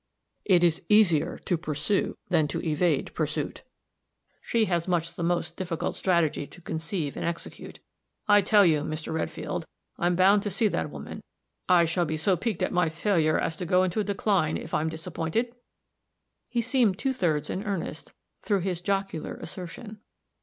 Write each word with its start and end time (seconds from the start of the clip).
"It 0.45 0.63
is 0.63 0.81
easier 0.89 1.37
to 1.45 1.59
pursue 1.59 2.15
than 2.29 2.47
to 2.47 2.59
evade 2.67 3.13
pursuit. 3.13 3.61
She 4.41 4.65
has 4.65 4.87
much 4.87 5.13
the 5.13 5.21
most 5.21 5.57
difficult 5.57 5.95
strategy 5.95 6.47
to 6.47 6.59
conceive 6.59 7.15
and 7.15 7.23
execute. 7.23 7.79
I 8.27 8.41
tell 8.41 8.65
you, 8.65 8.81
Mr. 8.81 9.13
Redfield, 9.13 9.67
I'm 9.99 10.15
bound 10.15 10.41
to 10.41 10.49
see 10.49 10.67
that 10.69 10.89
woman. 10.89 11.21
I 11.69 11.85
shall 11.85 12.05
be 12.05 12.17
so 12.17 12.35
piqued 12.35 12.63
at 12.63 12.73
my 12.73 12.89
failure, 12.89 13.37
as 13.37 13.55
to 13.57 13.65
go 13.67 13.83
into 13.83 13.99
a 13.99 14.03
decline, 14.03 14.57
if 14.57 14.73
I'm 14.73 14.89
disappointed." 14.89 15.53
He 16.49 16.61
seemed 16.63 16.97
two 16.97 17.13
thirds 17.13 17.51
in 17.51 17.63
earnest, 17.63 18.11
through 18.41 18.61
his 18.61 18.81
jocular 18.81 19.35
assertion. 19.35 19.99